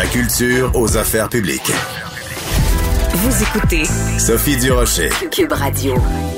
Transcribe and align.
la 0.00 0.06
culture 0.06 0.72
aux 0.76 0.96
affaires 0.96 1.28
publiques. 1.28 1.70
Vous 3.12 3.42
écoutez 3.42 3.84
Sophie 4.18 4.56
Durocher. 4.56 5.10
Cube 5.30 5.52
Radio. 5.52 5.94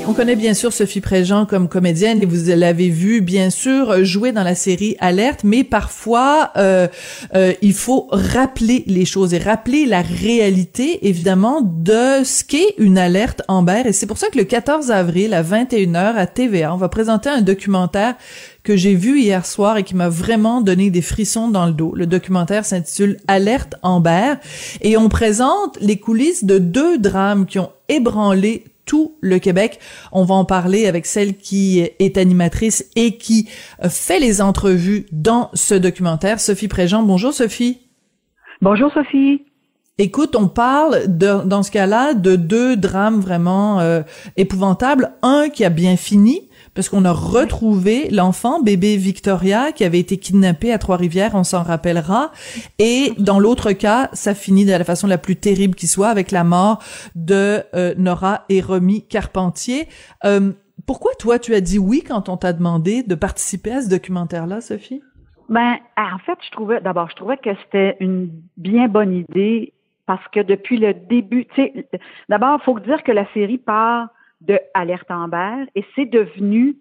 On 0.09 0.15
connaît 0.15 0.35
bien 0.35 0.53
sûr 0.53 0.73
Sophie 0.73 1.01
Préjean 1.01 1.47
comme 1.47 1.69
comédienne 1.69 2.21
et 2.21 2.27
vous 2.27 2.51
l'avez 2.51 2.89
vu 2.89 3.21
bien 3.21 3.51
sûr 3.51 4.05
jouer 4.05 4.33
dans 4.33 4.43
la 4.43 4.57
série 4.57 4.97
Alerte, 4.99 5.45
mais 5.45 5.63
parfois 5.63 6.51
euh, 6.57 6.89
euh, 7.37 7.53
il 7.63 7.73
faut 7.73 8.09
rappeler 8.11 8.83
les 8.89 9.05
choses 9.05 9.33
et 9.33 9.39
rappeler 9.39 9.87
la 9.87 10.03
réalité 10.03 11.07
évidemment 11.07 11.61
de 11.63 12.25
ce 12.25 12.43
qu'est 12.43 12.75
une 12.79 12.99
alerte 12.99 13.43
Amber 13.47 13.83
et 13.85 13.93
c'est 13.93 14.07
pour 14.07 14.19
ça 14.19 14.27
que 14.27 14.39
le 14.39 14.45
14 14.45 14.91
avril 14.91 15.35
à 15.35 15.45
21h 15.45 16.17
à 16.17 16.27
TVA, 16.27 16.75
on 16.75 16.79
va 16.79 16.89
présenter 16.89 17.29
un 17.29 17.43
documentaire 17.43 18.17
que 18.65 18.77
j'ai 18.77 18.95
vu 18.95 19.21
hier 19.21 19.45
soir 19.45 19.77
et 19.77 19.83
qui 19.83 19.97
m'a 19.97 20.09
vraiment 20.09 20.61
donné 20.61 20.91
des 20.91 21.03
frissons 21.03 21.49
dans 21.49 21.67
le 21.67 21.73
dos. 21.73 21.93
Le 21.95 22.07
documentaire 22.07 22.65
s'intitule 22.65 23.19
Alerte 23.27 23.75
Amber 23.83 24.35
et 24.81 24.97
on 24.97 25.09
présente 25.09 25.79
les 25.81 25.99
coulisses 25.99 26.45
de 26.45 26.59
deux 26.59 26.99
drames 26.99 27.47
qui 27.47 27.59
ont 27.59 27.73
ébranlé 27.89 28.65
tout 28.85 29.17
le 29.21 29.39
Québec. 29.39 29.79
On 30.11 30.25
va 30.25 30.35
en 30.35 30.45
parler 30.45 30.87
avec 30.87 31.07
celle 31.07 31.37
qui 31.37 31.81
est 31.81 32.19
animatrice 32.19 32.87
et 32.97 33.17
qui 33.17 33.49
fait 33.89 34.21
les 34.21 34.41
entrevues 34.41 35.07
dans 35.13 35.51
ce 35.55 35.75
documentaire, 35.75 36.41
Sophie 36.41 36.69
Préjean. 36.69 37.03
Bonjour 37.03 37.33
Sophie. 37.33 37.79
Bonjour 38.61 38.93
Sophie. 38.93 39.43
Écoute, 39.99 40.37
on 40.37 40.49
parle 40.49 41.03
de, 41.07 41.45
dans 41.45 41.63
ce 41.63 41.71
cas-là 41.71 42.15
de 42.15 42.35
deux 42.35 42.77
drames 42.77 43.21
vraiment 43.21 43.81
euh, 43.81 44.03
épouvantables. 44.37 45.13
Un 45.23 45.49
qui 45.51 45.65
a 45.65 45.71
bien 45.71 45.97
fini, 45.97 46.49
parce 46.75 46.89
qu'on 46.89 47.05
a 47.05 47.13
retrouvé 47.13 48.09
l'enfant, 48.11 48.63
bébé 48.63 48.97
Victoria, 48.97 49.73
qui 49.73 49.85
avait 49.85 49.99
été 49.99 50.17
kidnappé 50.17 50.73
à 50.73 50.79
Trois-Rivières, 50.79 51.33
on 51.35 51.45
s'en 51.45 51.63
rappellera. 51.63 52.33
Et 52.79 53.13
dans 53.19 53.39
l'autre 53.39 53.73
cas, 53.73 54.09
ça 54.13 54.35
finit 54.35 54.65
de 54.65 54.71
la 54.71 54.85
façon 54.85 55.07
la 55.07 55.19
plus 55.19 55.37
terrible 55.37 55.75
qui 55.75 55.87
soit, 55.87 56.09
avec 56.09 56.31
la 56.31 56.45
mort 56.45 56.83
de 57.15 57.61
euh, 57.75 57.95
Nora 57.99 58.45
et 58.49 58.61
Romy 58.61 59.07
Carpentier. 59.07 59.87
Euh, 60.25 60.53
pourquoi 60.87 61.13
toi, 61.19 61.39
tu 61.39 61.55
as 61.55 61.61
dit 61.61 61.79
oui 61.79 62.03
quand 62.07 62.29
on 62.29 62.37
t'a 62.37 62.53
demandé 62.53 63.03
de 63.03 63.15
participer 63.15 63.73
à 63.73 63.83
ce 63.83 63.91
documentaire-là, 63.91 64.61
Sophie? 64.61 65.03
Ben, 65.49 65.77
en 65.97 66.19
fait, 66.25 66.39
je 66.45 66.51
trouvais, 66.51 66.81
d'abord, 66.81 67.11
je 67.11 67.17
trouvais 67.17 67.37
que 67.37 67.51
c'était 67.65 67.97
une 68.01 68.31
bien 68.57 68.89
bonne 68.89 69.13
idée 69.13 69.75
parce 70.07 70.27
que 70.29 70.41
depuis 70.41 70.79
le 70.79 70.95
début, 70.95 71.45
tu 71.55 71.63
sais, 71.63 71.89
d'abord, 72.29 72.59
il 72.61 72.65
faut 72.65 72.79
dire 72.81 73.03
que 73.03 73.13
la 73.13 73.31
série 73.35 73.59
part 73.59 74.09
de 74.47 74.59
Alerte 74.75 75.11
Amber 75.11 75.65
et 75.75 75.85
c'est 75.95 76.07
devenu 76.07 76.77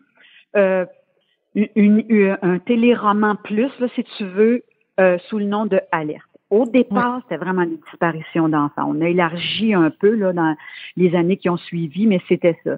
euh, 0.56 0.86
une, 1.56 2.38
un 2.42 2.60
téléroman 2.60 3.36
plus, 3.44 3.72
là, 3.80 3.88
si 3.96 4.04
tu 4.04 4.26
veux, 4.26 4.64
euh, 5.00 5.18
sous 5.30 5.40
le 5.40 5.46
nom 5.46 5.66
de 5.66 5.80
Alerte. 5.92 6.26
Au 6.50 6.66
départ, 6.66 7.22
c'était 7.24 7.38
vraiment 7.38 7.62
une 7.62 7.78
disparition 7.90 8.50
d'enfants. 8.50 8.86
On 8.86 9.02
a 9.02 9.08
élargi 9.08 9.74
un 9.74 9.90
peu 9.90 10.14
là, 10.16 10.34
dans 10.34 10.56
les 10.98 11.16
années 11.16 11.38
qui 11.38 11.50
ont 11.50 11.58
suivi, 11.58 12.08
mais 12.08 12.20
c'était 12.28 12.58
ça. 12.66 12.78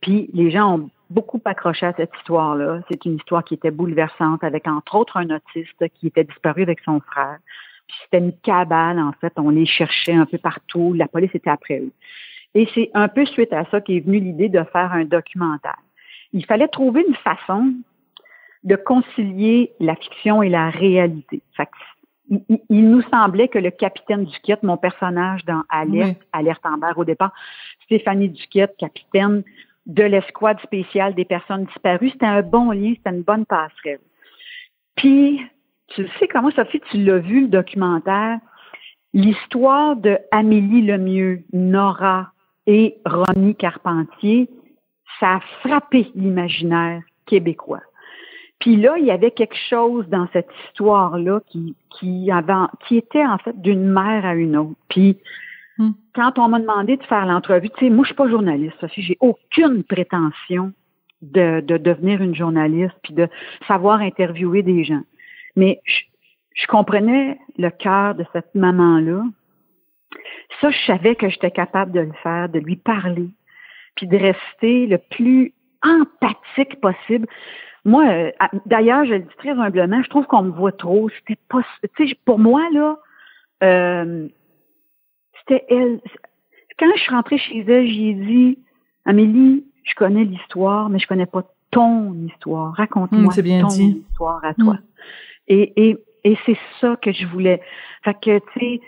Puis 0.00 0.30
les 0.32 0.50
gens 0.52 0.78
ont 0.78 0.90
beaucoup 1.10 1.40
accroché 1.44 1.86
à 1.86 1.92
cette 1.94 2.12
histoire-là. 2.18 2.80
C'est 2.88 3.04
une 3.04 3.16
histoire 3.16 3.42
qui 3.42 3.54
était 3.54 3.72
bouleversante, 3.72 4.44
avec 4.44 4.68
entre 4.68 4.94
autres 4.94 5.16
un 5.16 5.30
autiste 5.30 5.88
qui 5.94 6.06
était 6.06 6.22
disparu 6.22 6.62
avec 6.62 6.78
son 6.84 7.00
frère. 7.00 7.38
Puis 7.88 7.96
c'était 8.04 8.24
une 8.24 8.36
cabale, 8.38 9.00
en 9.00 9.12
fait. 9.20 9.32
On 9.36 9.50
les 9.50 9.66
cherchait 9.66 10.14
un 10.14 10.26
peu 10.26 10.38
partout. 10.38 10.94
La 10.94 11.08
police 11.08 11.34
était 11.34 11.50
après 11.50 11.80
eux. 11.80 11.92
Et 12.54 12.68
c'est 12.74 12.90
un 12.94 13.08
peu 13.08 13.24
suite 13.26 13.52
à 13.52 13.64
ça 13.70 13.80
qu'est 13.80 14.00
venue 14.00 14.18
l'idée 14.18 14.48
de 14.48 14.62
faire 14.64 14.92
un 14.92 15.04
documentaire. 15.04 15.78
Il 16.32 16.44
fallait 16.44 16.68
trouver 16.68 17.04
une 17.06 17.14
façon 17.16 17.72
de 18.64 18.76
concilier 18.76 19.72
la 19.80 19.96
fiction 19.96 20.42
et 20.42 20.48
la 20.48 20.70
réalité. 20.70 21.42
il, 22.28 22.90
nous 22.90 23.02
semblait 23.02 23.48
que 23.48 23.58
le 23.58 23.70
capitaine 23.70 24.24
Duquette, 24.24 24.62
mon 24.62 24.76
personnage 24.76 25.44
dans 25.44 25.62
Alerte, 25.70 26.20
Alerte 26.32 26.64
Amber 26.66 26.92
au 26.96 27.04
départ, 27.04 27.32
Stéphanie 27.84 28.28
Duquette, 28.28 28.76
capitaine 28.78 29.42
de 29.86 30.02
l'escouade 30.02 30.60
spéciale 30.60 31.14
des 31.14 31.24
personnes 31.24 31.64
disparues, 31.64 32.10
c'était 32.10 32.26
un 32.26 32.42
bon 32.42 32.70
lien, 32.70 32.92
c'était 32.96 33.16
une 33.16 33.22
bonne 33.22 33.46
passerelle. 33.46 34.00
Puis, 34.94 35.40
tu 35.88 36.06
sais 36.18 36.28
comment, 36.28 36.50
Sophie, 36.50 36.80
tu 36.90 36.98
l'as 36.98 37.18
vu, 37.18 37.42
le 37.42 37.48
documentaire, 37.48 38.38
l'histoire 39.14 39.96
de 39.96 40.18
Amélie 40.30 40.82
Lemieux, 40.82 41.44
Nora, 41.52 42.32
et 42.66 42.98
Ronnie 43.04 43.54
Carpentier, 43.54 44.48
ça 45.18 45.36
a 45.36 45.40
frappé 45.62 46.10
l'imaginaire 46.14 47.02
québécois. 47.26 47.82
Puis 48.58 48.76
là, 48.76 48.98
il 48.98 49.06
y 49.06 49.10
avait 49.10 49.30
quelque 49.30 49.56
chose 49.68 50.06
dans 50.08 50.28
cette 50.32 50.50
histoire-là 50.66 51.40
qui, 51.46 51.74
qui, 51.98 52.30
avait, 52.30 52.52
qui 52.86 52.98
était 52.98 53.24
en 53.24 53.38
fait 53.38 53.58
d'une 53.60 53.88
mère 53.88 54.26
à 54.26 54.34
une 54.34 54.56
autre. 54.56 54.76
Puis 54.88 55.16
hmm. 55.78 55.92
quand 56.14 56.38
on 56.38 56.48
m'a 56.48 56.60
demandé 56.60 56.96
de 56.96 57.02
faire 57.04 57.24
l'entrevue, 57.24 57.70
tu 57.70 57.86
sais, 57.86 57.90
moi 57.90 58.04
je 58.04 58.08
suis 58.08 58.16
pas 58.16 58.28
journaliste, 58.28 58.76
Sophie, 58.80 59.02
j'ai 59.02 59.16
aucune 59.20 59.82
prétention 59.82 60.72
de, 61.22 61.60
de 61.60 61.78
devenir 61.78 62.20
une 62.22 62.34
journaliste 62.34 62.94
puis 63.02 63.14
de 63.14 63.28
savoir 63.66 64.00
interviewer 64.00 64.62
des 64.62 64.84
gens. 64.84 65.02
Mais 65.56 65.80
je, 65.84 66.00
je 66.54 66.66
comprenais 66.66 67.38
le 67.56 67.70
cœur 67.70 68.14
de 68.14 68.24
cette 68.32 68.54
maman-là 68.54 69.22
ça, 70.60 70.70
je 70.70 70.78
savais 70.86 71.14
que 71.14 71.28
j'étais 71.28 71.50
capable 71.50 71.92
de 71.92 72.00
le 72.00 72.12
faire, 72.22 72.48
de 72.48 72.58
lui 72.58 72.76
parler, 72.76 73.28
puis 73.94 74.06
de 74.06 74.16
rester 74.16 74.86
le 74.86 74.98
plus 74.98 75.52
empathique 75.82 76.80
possible. 76.80 77.26
Moi, 77.84 78.04
euh, 78.06 78.30
d'ailleurs, 78.66 79.04
je 79.04 79.14
le 79.14 79.18
dis 79.20 79.36
très 79.38 79.50
humblement, 79.50 80.02
je 80.02 80.10
trouve 80.10 80.26
qu'on 80.26 80.42
me 80.42 80.50
voit 80.50 80.72
trop. 80.72 81.08
C'était 81.08 81.40
pas, 81.48 81.60
tu 81.96 82.08
sais, 82.08 82.16
pour 82.24 82.38
moi 82.38 82.62
là, 82.72 82.98
euh, 83.62 84.28
c'était 85.38 85.64
elle. 85.70 86.00
Quand 86.78 86.86
je 86.94 87.00
suis 87.00 87.14
rentrée 87.14 87.38
chez 87.38 87.60
elle, 87.60 87.86
j'ai 87.86 88.14
dit, 88.14 88.58
Amélie, 89.04 89.64
je 89.84 89.94
connais 89.94 90.24
l'histoire, 90.24 90.88
mais 90.90 90.98
je 90.98 91.06
connais 91.06 91.26
pas 91.26 91.42
ton 91.70 92.14
histoire. 92.26 92.74
Raconte-moi 92.74 93.32
mmh, 93.32 93.60
ton 93.60 93.68
histoire 93.68 94.44
à 94.44 94.54
toi. 94.54 94.74
Mmh. 94.74 94.78
Et, 95.48 95.88
et, 95.88 95.98
et 96.24 96.38
c'est 96.44 96.58
ça 96.80 96.96
que 96.96 97.12
je 97.12 97.26
voulais. 97.26 97.60
Fait 98.04 98.14
que, 98.14 98.38
tu 98.38 98.60
sais, 98.60 98.80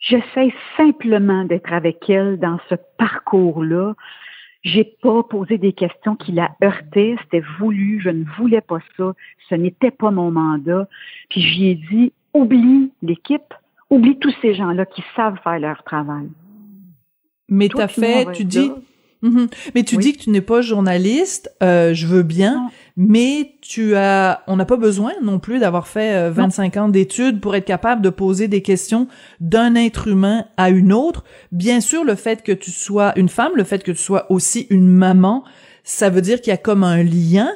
J'essaie 0.00 0.52
simplement 0.76 1.44
d'être 1.44 1.72
avec 1.72 2.08
elle 2.08 2.38
dans 2.38 2.58
ce 2.68 2.74
parcours-là. 2.96 3.94
J'ai 4.62 4.84
pas 4.84 5.22
posé 5.22 5.58
des 5.58 5.72
questions 5.72 6.16
qui 6.16 6.32
la 6.32 6.50
heurtaient. 6.62 7.16
C'était 7.22 7.44
voulu. 7.58 8.00
Je 8.02 8.10
ne 8.10 8.24
voulais 8.38 8.60
pas 8.62 8.78
ça. 8.96 9.12
Ce 9.48 9.54
n'était 9.54 9.90
pas 9.90 10.10
mon 10.10 10.30
mandat. 10.30 10.88
Puis 11.28 11.42
j'y 11.42 11.68
ai 11.68 11.74
dit, 11.74 12.12
oublie 12.34 12.92
l'équipe. 13.02 13.54
Oublie 13.90 14.18
tous 14.18 14.34
ces 14.40 14.54
gens-là 14.54 14.86
qui 14.86 15.02
savent 15.16 15.38
faire 15.42 15.58
leur 15.58 15.82
travail. 15.82 16.28
Mais 17.48 17.68
t'as 17.68 17.88
fait, 17.88 18.30
tu 18.32 18.44
dis, 18.44 18.70
Mhm. 19.22 19.48
Mais 19.74 19.82
tu 19.82 19.96
dis 19.98 20.14
que 20.14 20.22
tu 20.22 20.30
n'es 20.30 20.40
pas 20.40 20.62
journaliste, 20.62 21.54
euh, 21.62 21.92
je 21.92 22.06
veux 22.06 22.22
bien, 22.22 22.70
mais 22.96 23.54
tu 23.60 23.94
as, 23.94 24.42
on 24.46 24.56
n'a 24.56 24.64
pas 24.64 24.76
besoin 24.76 25.12
non 25.22 25.38
plus 25.38 25.58
d'avoir 25.58 25.88
fait 25.88 26.30
25 26.30 26.76
euh, 26.76 26.80
ans 26.80 26.88
d'études 26.88 27.40
pour 27.40 27.54
être 27.54 27.66
capable 27.66 28.00
de 28.00 28.08
poser 28.10 28.48
des 28.48 28.62
questions 28.62 29.08
d'un 29.40 29.74
être 29.74 30.08
humain 30.08 30.46
à 30.56 30.70
une 30.70 30.92
autre. 30.92 31.24
Bien 31.52 31.80
sûr, 31.80 32.04
le 32.04 32.14
fait 32.14 32.42
que 32.42 32.52
tu 32.52 32.70
sois 32.70 33.12
une 33.16 33.28
femme, 33.28 33.52
le 33.56 33.64
fait 33.64 33.82
que 33.82 33.92
tu 33.92 34.02
sois 34.02 34.30
aussi 34.32 34.66
une 34.70 34.88
maman, 34.88 35.44
ça 35.84 36.08
veut 36.08 36.22
dire 36.22 36.40
qu'il 36.40 36.50
y 36.50 36.54
a 36.54 36.58
comme 36.58 36.84
un 36.84 37.02
lien, 37.02 37.50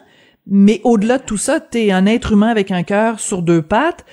mais 0.46 0.80
au-delà 0.84 1.18
de 1.18 1.24
tout 1.24 1.38
ça, 1.38 1.60
tu 1.60 1.78
es 1.78 1.92
un 1.92 2.04
être 2.04 2.32
humain 2.32 2.48
avec 2.48 2.70
un 2.70 2.82
cœur 2.82 3.20
sur 3.20 3.40
deux 3.42 3.62
pattes. 3.62 4.04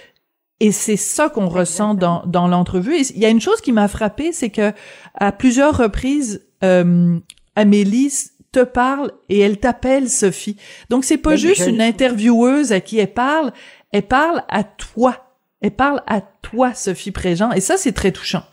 Et 0.61 0.72
c'est 0.72 0.95
ça 0.95 1.28
qu'on 1.28 1.50
ressent 1.50 1.95
dans, 1.95 2.23
dans 2.28 2.47
l'entrevue. 2.47 2.95
Il 3.16 3.17
y 3.17 3.25
a 3.25 3.29
une 3.29 3.41
chose 3.41 3.61
qui 3.61 3.72
m'a 3.72 3.88
frappé, 3.88 4.31
c'est 4.31 4.51
que 4.51 4.72
à 5.16 5.31
plusieurs 5.31 5.75
reprises, 5.75 6.45
euh, 6.63 7.19
Amélie 7.56 8.31
te 8.51 8.63
parle 8.63 9.12
et 9.29 9.39
elle 9.39 9.59
t'appelle 9.59 10.09
Sophie. 10.09 10.57
Donc 10.89 11.03
c'est 11.03 11.22
pas 11.22 11.35
juste 11.35 11.67
une 11.67 11.81
intervieweuse 11.81 12.72
à 12.72 12.81
qui 12.81 13.00
elle 13.00 13.13
parle, 13.13 13.51
elle 13.91 14.08
parle 14.08 14.43
à 14.49 14.64
toi. 14.64 15.28
Elle 15.61 15.76
parle 15.76 16.02
à 16.08 16.22
toi, 16.22 16.73
Sophie 16.73 17.11
Préjean, 17.11 17.52
et 17.52 17.61
ça 17.61 17.78
c'est 17.78 17.93
très 17.93 18.11
touchant. 18.11 18.43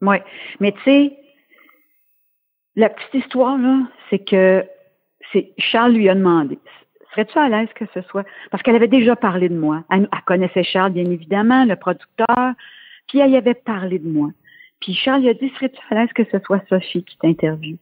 Oui, 0.00 0.16
mais 0.60 0.72
tu 0.72 0.80
sais, 0.84 1.16
la 2.76 2.88
petite 2.88 3.24
histoire 3.24 3.58
là, 3.58 3.82
c'est 4.08 4.20
que 4.20 4.64
c'est 5.32 5.52
Charles 5.58 5.92
lui 5.92 6.08
a 6.08 6.14
demandé. 6.14 6.58
Serais-tu 7.10 7.38
à 7.38 7.48
l'aise 7.48 7.68
que 7.74 7.84
ce 7.94 8.02
soit? 8.02 8.24
Parce 8.50 8.62
qu'elle 8.62 8.76
avait 8.76 8.88
déjà 8.88 9.16
parlé 9.16 9.48
de 9.48 9.58
moi. 9.58 9.84
Elle, 9.90 10.08
connaissait 10.26 10.62
Charles 10.62 10.92
bien 10.92 11.10
évidemment, 11.10 11.64
le 11.64 11.76
producteur, 11.76 12.52
puis 13.08 13.18
elle 13.18 13.30
y 13.30 13.36
avait 13.36 13.54
parlé 13.54 13.98
de 13.98 14.08
moi. 14.08 14.30
Puis 14.80 14.94
Charles 14.94 15.22
lui 15.22 15.28
a 15.28 15.34
dit 15.34 15.50
serais-tu 15.56 15.80
à 15.90 15.94
l'aise 15.94 16.12
que 16.14 16.24
ce 16.30 16.38
soit 16.40 16.62
Sophie 16.68 17.04
qui 17.04 17.18
t'interviewe? 17.18 17.78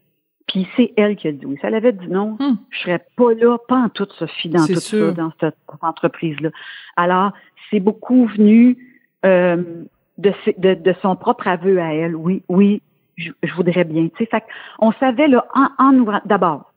Puis 0.47 0.69
c'est 0.77 0.93
elle 0.97 1.17
qui 1.17 1.29
a 1.29 1.33
dit 1.33 1.45
oui. 1.45 1.57
Si 1.61 1.67
elle 1.67 1.75
avait 1.75 1.93
dit 1.93 2.09
non, 2.09 2.37
hmm. 2.39 2.57
je 2.71 2.79
serais 2.81 3.05
pas 3.17 3.35
là, 3.35 3.59
pas 3.69 3.77
en 3.77 3.89
toute 3.89 4.13
Sophie 4.13 4.49
dans 4.49 4.67
tout 4.67 4.75
ça, 4.77 5.11
dans 5.13 5.33
cette 5.41 5.57
entreprise-là. 5.81 6.51
Alors, 6.97 7.33
c'est 7.71 7.81
beaucoup 7.81 8.27
venu 8.27 8.77
euh, 9.25 9.85
de, 10.19 10.33
de, 10.59 10.75
de, 10.75 10.95
son 11.03 11.17
propre 11.17 11.49
aveu 11.49 11.81
à 11.81 11.93
elle. 11.95 12.15
Oui, 12.15 12.43
oui, 12.49 12.81
je, 13.17 13.33
voudrais 13.55 13.85
bien. 13.85 14.09
Tu 14.09 14.19
sais, 14.19 14.27
fait 14.27 14.45
on 14.79 14.93
savait 14.93 15.29
là 15.29 15.47
en, 15.55 15.69
en 15.79 15.99
ouvrant. 15.99 16.21
D'abord, 16.25 16.73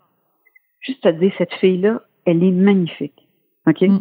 juste 0.81 1.03
te 1.03 1.09
dire, 1.09 1.31
cette 1.37 1.53
fille-là, 1.55 2.01
elle 2.25 2.43
est 2.43 2.51
magnifique. 2.51 3.27
Ok? 3.67 3.81
Hmm. 3.81 3.99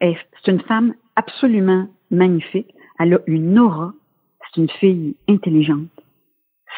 C'est 0.00 0.50
une 0.50 0.60
femme 0.60 0.94
absolument 1.16 1.88
magnifique. 2.12 2.72
Elle 3.00 3.14
a 3.14 3.18
une 3.26 3.58
aura. 3.58 3.92
C'est 4.40 4.60
une 4.60 4.70
fille 4.70 5.16
intelligente, 5.28 5.90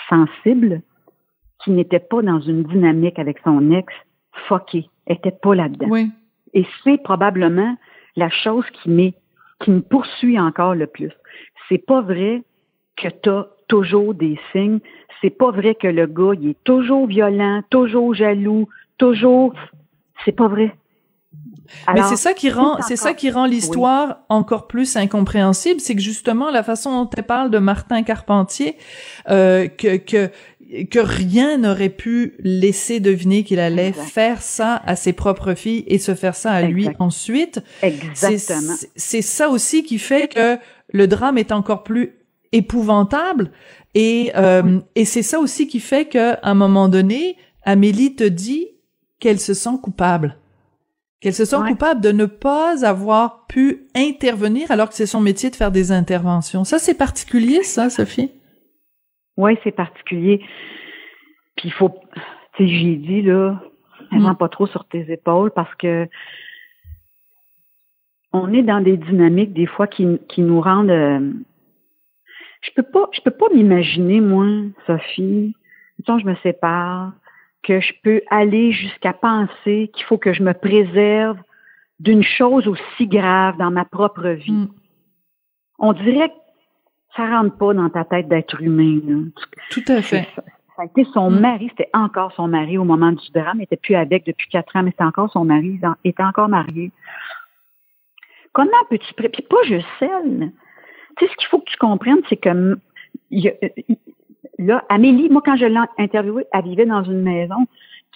sensible, 0.08 0.80
qui 1.62 1.70
n'était 1.70 2.00
pas 2.00 2.22
dans 2.22 2.40
une 2.40 2.62
dynamique 2.64 3.18
avec 3.18 3.38
son 3.44 3.70
ex, 3.72 3.92
fuckée. 4.48 4.88
Elle 5.06 5.16
était 5.16 5.30
pas 5.30 5.54
là-dedans. 5.54 5.88
Oui. 5.88 6.10
Et 6.54 6.66
c'est 6.82 6.98
probablement 7.02 7.76
la 8.16 8.30
chose 8.30 8.64
qui, 8.82 9.14
qui 9.60 9.70
me 9.70 9.80
poursuit 9.80 10.38
encore 10.38 10.74
le 10.74 10.86
plus. 10.86 11.12
C'est 11.68 11.84
pas 11.84 12.00
vrai 12.00 12.42
que 12.96 13.08
tu 13.08 13.28
as 13.28 13.46
toujours 13.68 14.14
des 14.14 14.38
signes. 14.52 14.80
C'est 15.20 15.30
pas 15.30 15.50
vrai 15.50 15.74
que 15.74 15.86
le 15.86 16.06
gars, 16.06 16.32
il 16.40 16.50
est 16.50 16.64
toujours 16.64 17.06
violent, 17.06 17.62
toujours 17.70 18.14
jaloux, 18.14 18.68
toujours. 18.98 19.54
C'est 20.24 20.32
pas 20.32 20.48
vrai. 20.48 20.74
Mais 21.94 22.02
c'est 22.02 22.16
ça 22.16 22.34
qui 22.34 22.50
rend, 22.50 22.78
c'est 22.82 22.96
ça 22.96 23.14
qui 23.14 23.30
rend 23.30 23.46
l'histoire 23.46 24.18
encore 24.28 24.66
plus 24.66 24.96
incompréhensible, 24.96 25.80
c'est 25.80 25.94
que 25.94 26.00
justement 26.00 26.50
la 26.50 26.62
façon 26.62 27.04
dont 27.04 27.10
elle 27.16 27.22
parle 27.22 27.50
de 27.50 27.58
Martin 27.58 28.02
Carpentier, 28.02 28.76
euh, 29.28 29.68
que 29.68 29.96
que 29.96 30.30
que 30.90 30.98
rien 30.98 31.58
n'aurait 31.58 31.88
pu 31.88 32.34
laisser 32.40 33.00
deviner 33.00 33.44
qu'il 33.44 33.58
allait 33.58 33.92
faire 33.92 34.40
ça 34.42 34.80
à 34.86 34.96
ses 34.96 35.12
propres 35.12 35.54
filles 35.54 35.84
et 35.86 35.98
se 35.98 36.14
faire 36.14 36.36
ça 36.36 36.52
à 36.52 36.62
lui 36.62 36.88
ensuite. 36.98 37.60
Exactement. 37.82 38.74
C'est 38.96 39.22
ça 39.22 39.48
aussi 39.48 39.82
qui 39.82 39.98
fait 39.98 40.28
que 40.28 40.58
le 40.92 41.06
drame 41.06 41.38
est 41.38 41.52
encore 41.52 41.82
plus 41.82 42.14
épouvantable 42.52 43.50
et 43.94 44.32
euh, 44.36 44.80
et 44.94 45.04
c'est 45.04 45.22
ça 45.22 45.40
aussi 45.40 45.66
qui 45.66 45.80
fait 45.80 46.06
que 46.06 46.32
à 46.34 46.50
un 46.50 46.54
moment 46.54 46.88
donné, 46.88 47.36
Amélie 47.64 48.14
te 48.14 48.24
dit 48.24 48.68
qu'elle 49.18 49.40
se 49.40 49.54
sent 49.54 49.78
coupable 49.82 50.36
qu'elle 51.20 51.34
se 51.34 51.44
sent 51.44 51.56
coupable 51.68 52.00
de 52.00 52.12
ne 52.12 52.24
pas 52.24 52.86
avoir 52.86 53.46
pu 53.46 53.86
intervenir 53.94 54.70
alors 54.70 54.88
que 54.88 54.94
c'est 54.94 55.06
son 55.06 55.20
métier 55.20 55.50
de 55.50 55.56
faire 55.56 55.70
des 55.70 55.92
interventions. 55.92 56.64
Ça, 56.64 56.78
c'est 56.78 56.94
particulier, 56.94 57.62
ça, 57.62 57.90
Sophie? 57.90 58.30
Oui, 59.40 59.58
c'est 59.64 59.72
particulier. 59.72 60.44
Puis 61.56 61.68
il 61.68 61.72
faut, 61.72 61.88
tu 61.88 62.20
sais, 62.58 62.68
j'ai 62.68 62.96
dit, 62.96 63.22
là, 63.22 63.58
mm. 64.12 64.34
pas 64.34 64.48
trop 64.50 64.66
sur 64.66 64.84
tes 64.84 65.10
épaules 65.10 65.50
parce 65.50 65.74
que 65.76 66.06
on 68.32 68.52
est 68.52 68.62
dans 68.62 68.80
des 68.80 68.98
dynamiques, 68.98 69.54
des 69.54 69.66
fois, 69.66 69.86
qui, 69.86 70.06
qui 70.28 70.42
nous 70.42 70.60
rendent, 70.60 70.90
euh, 70.90 71.32
je 72.60 72.70
peux 72.76 72.82
pas, 72.82 73.08
je 73.12 73.20
peux 73.22 73.30
pas 73.30 73.46
m'imaginer, 73.52 74.20
moi, 74.20 74.46
Sophie, 74.86 75.56
quand 76.06 76.18
je 76.18 76.26
me 76.26 76.36
sépare, 76.36 77.12
que 77.62 77.80
je 77.80 77.92
peux 78.02 78.22
aller 78.30 78.72
jusqu'à 78.72 79.14
penser 79.14 79.90
qu'il 79.94 80.04
faut 80.04 80.18
que 80.18 80.32
je 80.34 80.42
me 80.42 80.52
préserve 80.52 81.38
d'une 81.98 82.22
chose 82.22 82.68
aussi 82.68 83.06
grave 83.06 83.56
dans 83.56 83.70
ma 83.70 83.86
propre 83.86 84.28
vie. 84.28 84.52
Mm. 84.52 84.68
On 85.78 85.94
dirait 85.94 86.28
que 86.28 86.39
ça 87.16 87.26
rentre 87.26 87.56
pas 87.56 87.74
dans 87.74 87.88
ta 87.90 88.04
tête 88.04 88.28
d'être 88.28 88.60
humain. 88.60 89.30
Tout 89.70 89.84
à 89.88 90.02
fait. 90.02 90.28
Ça, 90.76 90.82
a 90.82 90.84
été 90.84 91.04
son 91.12 91.30
mm. 91.30 91.40
mari, 91.40 91.68
c'était 91.70 91.90
encore 91.92 92.32
son 92.32 92.48
mari 92.48 92.78
au 92.78 92.84
moment 92.84 93.12
du 93.12 93.30
drame, 93.34 93.56
il 93.56 93.60
n'était 93.60 93.76
plus 93.76 93.94
avec 93.94 94.24
depuis 94.24 94.48
quatre 94.48 94.74
ans, 94.76 94.82
mais 94.82 94.90
c'était 94.90 95.04
encore 95.04 95.30
son 95.30 95.44
mari, 95.44 95.78
il 96.04 96.08
était 96.08 96.22
encore 96.22 96.48
marié. 96.48 96.90
Comment 98.52 98.70
peux-tu... 98.88 99.14
Puis 99.14 99.42
pas 99.42 99.62
juste 99.64 99.86
celle. 99.98 100.52
Tu 101.16 101.24
sais, 101.24 101.30
ce 101.30 101.36
qu'il 101.36 101.48
faut 101.48 101.58
que 101.58 101.70
tu 101.70 101.76
comprennes, 101.76 102.20
c'est 102.28 102.36
que 102.36 102.78
là, 104.58 104.84
Amélie, 104.88 105.28
moi, 105.28 105.42
quand 105.44 105.56
je 105.56 105.66
l'ai 105.66 105.78
interviewée, 105.98 106.46
elle 106.52 106.64
vivait 106.64 106.86
dans 106.86 107.04
une 107.04 107.22
maison 107.22 107.66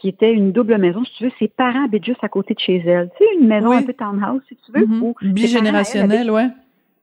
qui 0.01 0.09
était 0.09 0.33
une 0.33 0.53
double 0.53 0.79
maison. 0.79 1.05
Si 1.05 1.15
tu 1.17 1.25
veux, 1.25 1.33
ses 1.39 1.49
parents 1.49 1.85
habitent 1.85 2.05
juste 2.05 2.25
à 2.25 2.29
côté 2.29 2.55
de 2.55 2.59
chez 2.59 2.79
elle. 2.79 3.11
Tu 3.17 3.25
sais, 3.25 3.31
une 3.41 3.47
maison 3.47 3.71
un 3.71 3.83
peu 3.83 3.93
townhouse, 3.93 4.43
si 4.49 4.57
tu 4.57 4.73
veux. 4.73 4.87
Mm 4.87 5.13
Bigénérationnelle, 5.23 6.31
ouais. 6.31 6.49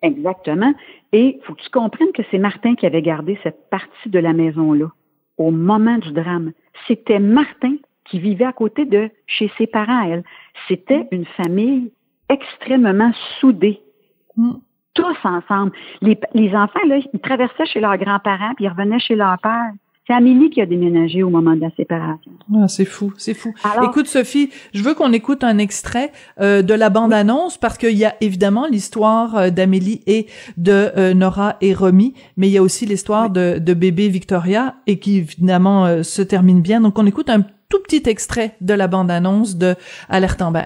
Exactement. 0.02 0.74
Et 1.12 1.38
il 1.38 1.44
faut 1.44 1.54
que 1.54 1.62
tu 1.62 1.70
comprennes 1.70 2.12
que 2.14 2.24
c'est 2.32 2.38
Martin 2.38 2.76
qui 2.76 2.86
avait 2.86 3.02
gardé 3.02 3.38
cette 3.44 3.70
partie 3.70 4.10
de 4.10 4.20
la 4.20 4.34
maison-là 4.34 4.88
au 5.38 5.52
moment 5.52 5.98
du 5.98 6.12
drame. 6.12 6.52
C'était 6.88 7.20
Martin 7.20 7.76
qui 8.06 8.20
vivait 8.20 8.46
à 8.46 8.54
côté 8.54 8.86
de 8.86 9.10
chez 9.28 9.52
ses 9.58 9.68
parents, 9.68 10.04
elle. 10.04 10.24
C'était 10.68 11.08
une 11.12 11.26
famille 11.26 11.92
extrêmement 12.30 13.12
soudée. 13.40 13.80
Mm 14.38 14.54
tous 14.94 15.18
ensemble. 15.24 15.72
Les, 16.02 16.20
les 16.34 16.54
enfants, 16.56 16.86
là, 16.88 17.00
ils 17.14 17.20
traversaient 17.20 17.66
chez 17.66 17.80
leurs 17.80 17.98
grands-parents, 17.98 18.54
puis 18.56 18.66
ils 18.66 18.70
revenaient 18.70 19.00
chez 19.00 19.16
leur 19.16 19.38
père. 19.40 19.72
C'est 20.08 20.14
Amélie 20.14 20.50
qui 20.50 20.62
a 20.62 20.66
déménagé 20.66 21.24
au 21.24 21.30
moment 21.30 21.56
de 21.56 21.62
la 21.62 21.72
séparation. 21.72 22.31
Ah, 22.54 22.68
c'est 22.68 22.86
fou, 22.86 23.14
c'est 23.18 23.34
fou. 23.34 23.54
écoute, 23.84 24.08
Sophie, 24.08 24.50
je 24.74 24.84
veux 24.84 24.94
qu'on 24.94 25.14
écoute 25.14 25.44
un 25.44 25.58
extrait 25.58 26.12
euh, 26.40 26.62
de 26.62 26.74
la 26.74 26.90
bande-annonce 26.90 27.58
parce 27.58 27.78
qu'il 27.78 27.98
y 27.98 28.06
a 28.06 28.16
évidemment 28.20 28.68
l'histoire 28.68 29.38
euh, 29.38 29.50
d'Amélie 29.50 30.02
et 30.06 30.28
de 30.58 30.92
euh, 30.98 31.14
Nora 31.14 31.58
et 31.62 31.74
Romy, 31.74 32.14
mais 32.36 32.50
il 32.50 32.52
y 32.52 32.58
a 32.58 32.62
aussi 32.62 32.86
l'histoire 32.86 33.30
de, 33.30 33.58
de, 33.60 33.74
bébé 33.74 34.10
Victoria 34.10 34.76
et 34.86 35.00
qui 35.00 35.18
évidemment 35.18 36.04
se 36.04 36.22
termine 36.22 36.62
bien. 36.62 36.82
Donc, 36.82 37.00
on 37.00 37.06
écoute 37.06 37.30
un 37.30 37.42
tout 37.70 37.80
petit 37.84 38.04
extrait 38.06 38.56
de 38.60 38.74
la 38.74 38.88
bande-annonce 38.88 39.56
de 39.56 39.76
Alerte 40.10 40.42
Amber 40.42 40.66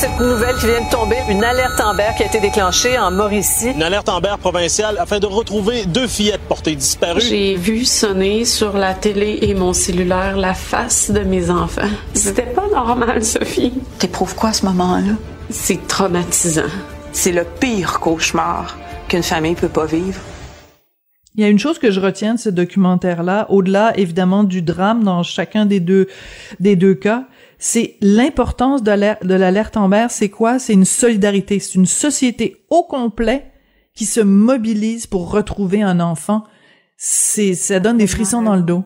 cette 0.00 0.18
nouvelle 0.18 0.56
qui 0.56 0.64
vient 0.64 0.80
de 0.80 0.90
tomber, 0.90 1.18
une 1.28 1.44
alerte 1.44 1.78
Amber 1.78 2.08
qui 2.16 2.22
a 2.22 2.26
été 2.26 2.40
déclenchée 2.40 2.98
en 2.98 3.10
Mauricie. 3.10 3.72
Une 3.72 3.82
alerte 3.82 4.08
Amber 4.08 4.36
provinciale 4.40 4.96
afin 4.98 5.18
de 5.18 5.26
retrouver 5.26 5.84
deux 5.84 6.06
fillettes 6.06 6.40
portées 6.48 6.74
disparues. 6.74 7.20
J'ai 7.20 7.54
vu 7.54 7.84
sonner 7.84 8.46
sur 8.46 8.78
la 8.78 8.94
télé 8.94 9.40
et 9.42 9.52
mon 9.52 9.74
cellulaire 9.74 10.38
la 10.38 10.54
face 10.54 11.10
de 11.10 11.20
mes 11.20 11.50
enfants. 11.50 11.82
C'était 12.14 12.46
pas 12.46 12.66
normal, 12.72 13.22
Sophie. 13.22 13.74
T'éprouves 13.98 14.34
quoi 14.34 14.48
à 14.48 14.52
ce 14.54 14.64
moment-là? 14.64 15.16
C'est 15.50 15.86
traumatisant. 15.86 16.62
C'est 17.12 17.32
le 17.32 17.44
pire 17.44 18.00
cauchemar 18.00 18.78
qu'une 19.06 19.22
famille 19.22 19.54
peut 19.54 19.68
pas 19.68 19.84
vivre. 19.84 20.18
Il 21.34 21.42
y 21.42 21.44
a 21.44 21.48
une 21.48 21.58
chose 21.58 21.78
que 21.78 21.90
je 21.90 22.00
retiens 22.00 22.36
de 22.36 22.40
ce 22.40 22.48
documentaire-là, 22.48 23.50
au-delà 23.50 23.92
évidemment 23.98 24.44
du 24.44 24.62
drame 24.62 25.04
dans 25.04 25.22
chacun 25.22 25.66
des 25.66 25.78
deux 25.78 26.08
des 26.58 26.74
deux 26.74 26.94
cas, 26.94 27.24
c'est 27.60 27.96
l'importance 28.00 28.82
de 28.82 29.34
l'alerte 29.36 29.76
Amber. 29.76 30.06
C'est 30.08 30.30
quoi? 30.30 30.58
C'est 30.58 30.72
une 30.72 30.86
solidarité. 30.86 31.58
C'est 31.58 31.78
une 31.78 31.86
société 31.86 32.56
au 32.70 32.82
complet 32.82 33.44
qui 33.94 34.06
se 34.06 34.20
mobilise 34.20 35.06
pour 35.06 35.30
retrouver 35.30 35.82
un 35.82 36.00
enfant. 36.00 36.44
C'est, 36.96 37.52
ça 37.52 37.78
donne 37.78 37.98
des 37.98 38.06
frissons 38.06 38.42
dans 38.42 38.56
le 38.56 38.62
dos. 38.62 38.82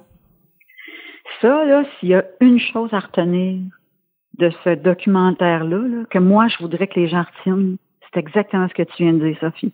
Ça, 1.41 1.65
là, 1.65 1.85
s'il 1.99 2.09
y 2.09 2.15
a 2.15 2.25
une 2.41 2.59
chose 2.59 2.93
à 2.93 2.99
retenir 2.99 3.63
de 4.39 4.51
ce 4.65 4.75
documentaire-là, 4.75 6.05
que 6.11 6.19
moi, 6.19 6.49
je 6.49 6.59
voudrais 6.59 6.89
que 6.89 6.99
les 6.99 7.09
gens 7.09 7.23
retiennent, 7.23 7.77
c'est 8.13 8.19
exactement 8.19 8.69
ce 8.69 8.75
que 8.75 8.83
tu 8.83 9.05
viens 9.05 9.13
de 9.13 9.25
dire, 9.25 9.39
Sophie. 9.39 9.73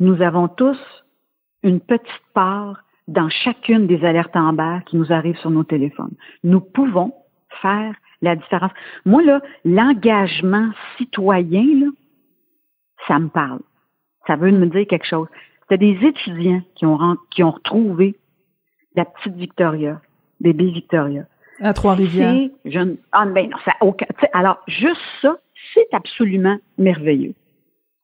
Nous 0.00 0.22
avons 0.22 0.48
tous 0.48 0.78
une 1.62 1.80
petite 1.80 2.08
part 2.32 2.84
dans 3.06 3.28
chacune 3.28 3.86
des 3.86 4.02
alertes 4.02 4.34
Amber 4.34 4.78
qui 4.86 4.96
nous 4.96 5.12
arrivent 5.12 5.38
sur 5.38 5.50
nos 5.50 5.64
téléphones. 5.64 6.14
Nous 6.42 6.60
pouvons 6.60 7.12
faire 7.60 7.94
la 8.24 8.36
différence. 8.36 8.72
Moi, 9.04 9.22
là, 9.22 9.40
l'engagement 9.64 10.70
citoyen, 10.96 11.64
là, 11.80 11.86
ça 13.06 13.18
me 13.18 13.28
parle. 13.28 13.60
Ça 14.26 14.36
veut 14.36 14.50
me 14.50 14.66
dire 14.66 14.86
quelque 14.86 15.06
chose. 15.06 15.28
C'était 15.62 15.78
des 15.78 16.06
étudiants 16.06 16.62
qui 16.74 16.86
ont, 16.86 17.16
qui 17.30 17.42
ont 17.42 17.50
retrouvé 17.50 18.16
la 18.94 19.04
petite 19.04 19.34
Victoria, 19.34 20.00
bébé 20.40 20.70
Victoria. 20.70 21.24
À 21.60 21.72
Trois-Rivières. 21.72 22.48
ah, 23.12 23.26
ben 23.26 23.48
non, 23.50 23.56
ça 23.64 23.72
aucun, 23.80 24.06
alors, 24.32 24.58
juste 24.66 25.00
ça, 25.22 25.38
c'est 25.72 25.86
absolument 25.92 26.58
merveilleux. 26.78 27.34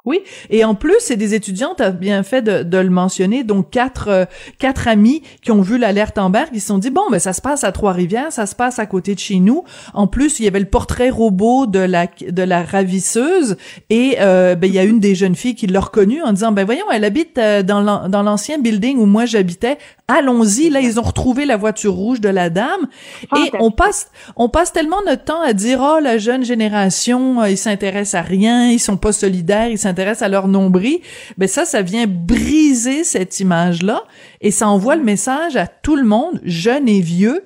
Oui, 0.07 0.21
et 0.49 0.64
en 0.64 0.75
plus, 0.75 0.97
c'est 1.00 1.16
des 1.16 1.35
étudiants, 1.35 1.75
tu 1.76 1.83
as 1.83 1.90
bien 1.90 2.23
fait 2.23 2.40
de, 2.40 2.62
de, 2.62 2.78
le 2.78 2.88
mentionner, 2.88 3.45
donc 3.45 3.69
quatre 3.69 4.09
euh, 4.09 4.25
quatre 4.59 4.88
amis 4.88 5.23
qui 5.42 5.52
ont 5.52 5.61
vu 5.61 5.76
l'alerte 5.76 6.16
Amber, 6.16 6.45
qui 6.50 6.61
se 6.61 6.69
sont 6.69 6.78
dit 6.78 6.88
bon, 6.88 7.02
ben 7.11 7.19
ça 7.19 7.35
se 7.35 7.42
passe 7.42 7.64
à 7.64 7.73
Trois-Rivières, 7.73 8.33
ça 8.33 8.47
se 8.47 8.54
passe 8.54 8.78
à 8.78 8.87
côté 8.87 9.14
de 9.14 9.21
chez 9.21 9.40
nous. 9.40 9.62
En 9.92 10.07
plus, 10.07 10.40
il 10.40 10.47
y 10.47 10.49
avait 10.49 10.59
le 10.59 10.64
portrait 10.64 11.11
robot 11.11 11.66
de 11.66 11.80
la 11.80 12.07
de 12.07 12.42
la 12.42 12.64
ravisseuse 12.64 13.59
et 13.90 14.16
euh, 14.21 14.54
ben 14.54 14.69
il 14.69 14.75
y 14.75 14.78
a 14.78 14.85
une 14.85 15.00
des 15.00 15.14
jeunes 15.14 15.35
filles 15.35 15.54
qui 15.54 15.66
l'a 15.66 15.80
reconnue 15.80 16.23
en 16.23 16.33
disant 16.33 16.52
ben 16.52 16.64
voyons, 16.64 16.90
elle 16.90 17.04
habite 17.04 17.37
euh, 17.37 17.62
dans 17.62 18.09
dans 18.09 18.23
l'ancien 18.23 18.59
building 18.59 18.97
où 18.97 19.04
moi 19.04 19.26
j'habitais. 19.26 19.76
Allons-y, 20.09 20.71
là 20.71 20.80
ils 20.80 20.99
ont 20.99 21.04
retrouvé 21.04 21.45
la 21.45 21.57
voiture 21.57 21.92
rouge 21.92 22.21
de 22.21 22.28
la 22.28 22.50
dame 22.50 22.88
et 23.37 23.50
on 23.61 23.71
passe 23.71 24.09
on 24.35 24.49
passe 24.49 24.73
tellement 24.73 25.02
notre 25.07 25.25
temps 25.25 25.42
à 25.42 25.52
dire 25.52 25.78
oh 25.80 26.00
la 26.00 26.16
jeune 26.19 26.45
génération, 26.45 27.45
ils 27.45 27.59
s'intéressent 27.59 28.21
à 28.21 28.23
rien, 28.23 28.71
ils 28.71 28.80
sont 28.80 28.97
pas 28.97 29.12
solidaires, 29.12 29.69
ils 29.69 29.78
s'intéressent 29.90 30.23
à 30.23 30.28
leur 30.28 30.49
nombril, 30.49 31.00
ben 31.37 31.49
ça, 31.49 31.64
ça 31.64 31.82
vient 31.82 32.06
briser 32.06 33.04
cette 33.04 33.40
image-là 33.40 34.02
et 34.40 34.50
ça 34.50 34.68
envoie 34.68 34.97
le 34.97 35.02
message 35.02 35.56
à 35.56 35.66
tout 35.66 35.97
le 35.97 36.04
monde, 36.04 36.40
jeune 36.44 36.88
et 36.88 37.00
vieux, 37.00 37.42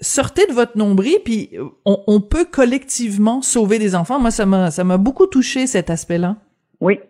sortez 0.00 0.46
de 0.46 0.52
votre 0.52 0.76
nombril, 0.78 1.16
puis 1.24 1.50
on, 1.84 2.20
peut 2.20 2.44
collectivement 2.44 3.42
sauver 3.42 3.78
des 3.78 3.94
enfants. 3.94 4.20
Moi, 4.20 4.30
ça 4.30 4.46
m'a, 4.46 4.70
ça 4.70 4.84
m'a 4.84 4.96
beaucoup 4.96 5.26
touché 5.26 5.66
cet 5.66 5.90
aspect-là. 5.90 6.36
Oui, 6.80 7.00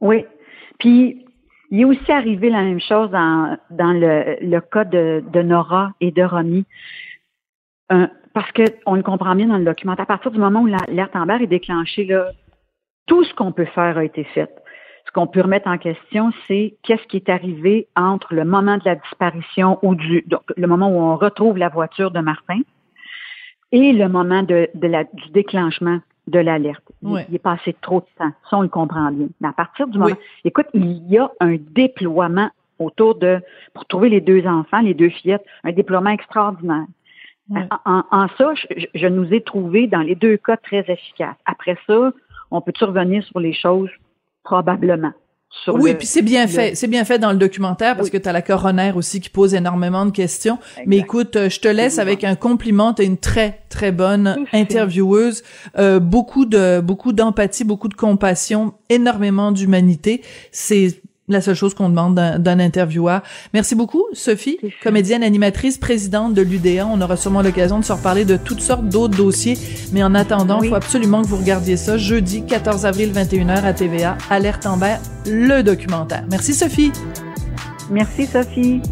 oui. 0.00 0.24
Puis 0.78 1.24
il 1.70 1.80
est 1.80 1.84
aussi 1.84 2.12
arrivé 2.12 2.50
la 2.50 2.62
même 2.62 2.80
chose 2.80 3.10
dans, 3.10 3.56
dans 3.70 3.92
le, 3.92 4.60
cas 4.60 4.84
de, 4.84 5.22
de 5.32 5.42
Nora 5.42 5.92
et 6.00 6.10
de 6.10 6.22
Romy. 6.22 6.64
parce 7.88 8.52
qu'on 8.52 8.94
le 8.94 9.02
comprend 9.02 9.34
bien 9.34 9.46
dans 9.46 9.58
le 9.58 9.64
document. 9.64 9.92
À 9.92 10.06
partir 10.06 10.30
du 10.30 10.38
moment 10.38 10.60
où 10.60 10.66
l'alerte 10.66 11.16
Amber 11.16 11.38
est 11.40 11.46
déclenchée, 11.46 12.04
là, 12.04 12.30
tout 13.08 13.24
ce 13.24 13.34
qu'on 13.34 13.50
peut 13.50 13.66
faire 13.66 13.98
a 13.98 14.04
été 14.04 14.22
fait. 14.22 14.50
ce 15.06 15.10
qu'on 15.12 15.26
peut 15.26 15.40
remettre 15.40 15.68
en 15.68 15.78
question, 15.78 16.30
c'est 16.46 16.76
qu'est-ce 16.82 17.06
qui 17.08 17.16
est 17.16 17.30
arrivé 17.30 17.88
entre 17.96 18.34
le 18.34 18.44
moment 18.44 18.76
de 18.76 18.84
la 18.84 18.94
disparition 18.94 19.78
ou 19.82 19.94
du 19.94 20.22
donc, 20.26 20.42
le 20.56 20.66
moment 20.66 20.88
où 20.88 21.00
on 21.00 21.16
retrouve 21.16 21.56
la 21.56 21.70
voiture 21.70 22.10
de 22.10 22.20
Martin 22.20 22.60
et 23.72 23.92
le 23.92 24.08
moment 24.08 24.42
de, 24.42 24.68
de 24.74 24.86
la, 24.86 25.04
du 25.04 25.30
déclenchement 25.30 26.00
de 26.26 26.38
l'alerte. 26.38 26.84
Il, 27.02 27.34
est 27.34 27.38
passé 27.38 27.74
trop 27.80 28.00
de 28.00 28.06
temps. 28.18 28.32
Ça, 28.50 28.58
on 28.58 28.62
le 28.62 28.68
comprend 28.68 29.10
bien. 29.10 29.28
Mais 29.40 29.48
à 29.48 29.52
partir 29.52 29.86
du 29.88 29.98
moment, 29.98 30.16
écoute, 30.44 30.66
il 30.74 31.08
y 31.08 31.18
a 31.18 31.30
un 31.40 31.56
déploiement 31.58 32.50
autour 32.78 33.14
de, 33.14 33.40
pour 33.72 33.86
trouver 33.86 34.10
les 34.10 34.20
deux 34.20 34.46
enfants, 34.46 34.80
les 34.80 34.94
deux 34.94 35.08
fillettes, 35.08 35.44
un 35.64 35.72
déploiement 35.72 36.10
extraordinaire. 36.10 36.86
En, 37.86 38.04
en, 38.10 38.28
ça, 38.36 38.52
je, 38.54 38.84
je, 38.94 39.06
nous 39.06 39.32
ai 39.32 39.40
trouvé 39.40 39.86
dans 39.86 40.02
les 40.02 40.14
deux 40.14 40.36
cas 40.36 40.58
très 40.58 40.84
efficaces. 40.86 41.36
Après 41.46 41.78
ça, 41.86 42.12
on 42.50 42.60
peut 42.60 42.72
revenir 42.80 43.22
sur 43.24 43.40
les 43.40 43.52
choses? 43.52 43.90
Probablement. 44.44 45.12
oui, 45.68 45.94
puis 45.94 46.06
c'est 46.06 46.22
bien 46.22 46.46
fait. 46.46 46.74
C'est 46.74 46.86
bien 46.86 47.04
fait 47.04 47.18
dans 47.18 47.32
le 47.32 47.38
documentaire 47.38 47.96
parce 47.96 48.08
que 48.08 48.16
tu 48.16 48.28
as 48.28 48.32
la 48.32 48.42
coroner 48.42 48.92
aussi 48.94 49.20
qui 49.20 49.28
pose 49.28 49.54
énormément 49.54 50.06
de 50.06 50.10
questions. 50.10 50.58
Mais 50.86 50.98
écoute, 50.98 51.36
euh, 51.36 51.50
je 51.50 51.60
te 51.60 51.68
laisse 51.68 51.98
avec 51.98 52.24
un 52.24 52.34
compliment. 52.34 52.94
Tu 52.94 53.02
une 53.02 53.18
très, 53.18 53.60
très 53.68 53.92
bonne 53.92 54.44
intervieweuse. 54.52 55.42
Euh, 55.76 56.00
beaucoup 56.00 56.46
de 56.46 56.80
beaucoup 56.80 57.12
d'empathie, 57.12 57.64
beaucoup 57.64 57.88
de 57.88 57.94
compassion, 57.94 58.74
énormément 58.88 59.52
d'humanité. 59.52 60.22
C'est 60.50 61.02
la 61.28 61.40
seule 61.40 61.54
chose 61.54 61.74
qu'on 61.74 61.88
demande 61.88 62.14
d'un 62.14 62.58
intervieweur. 62.60 63.22
Merci 63.54 63.74
beaucoup, 63.74 64.04
Sophie, 64.12 64.58
comédienne, 64.82 65.22
animatrice, 65.22 65.78
présidente 65.78 66.34
de 66.34 66.42
l'UDA. 66.42 66.86
On 66.86 67.00
aura 67.00 67.16
sûrement 67.16 67.42
l'occasion 67.42 67.78
de 67.78 67.84
se 67.84 67.92
reparler 67.92 68.24
de 68.24 68.36
toutes 68.36 68.60
sortes 68.60 68.88
d'autres 68.88 69.16
dossiers. 69.16 69.58
Mais 69.92 70.02
en 70.02 70.14
attendant, 70.14 70.62
il 70.62 70.70
faut 70.70 70.74
absolument 70.74 71.22
que 71.22 71.28
vous 71.28 71.36
regardiez 71.36 71.76
ça 71.76 71.98
jeudi 71.98 72.44
14 72.44 72.86
avril 72.86 73.12
21h 73.12 73.64
à 73.64 73.72
TVA. 73.72 74.16
Alerte 74.30 74.66
Amber, 74.66 74.96
le 75.26 75.62
documentaire. 75.62 76.24
Merci, 76.30 76.54
Sophie. 76.54 76.92
Merci, 77.90 78.26
Sophie. 78.26 78.82